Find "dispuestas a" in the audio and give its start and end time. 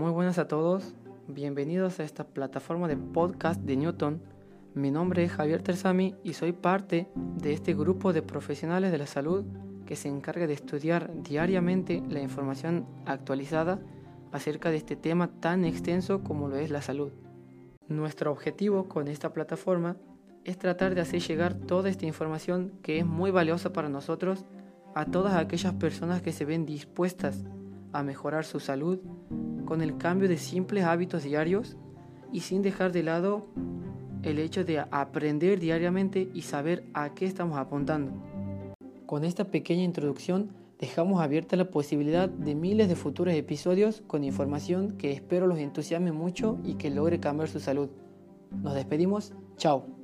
26.64-28.02